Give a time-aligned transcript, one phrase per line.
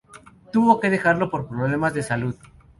[0.51, 2.35] Tuvo que dejarlo por problemas de salud.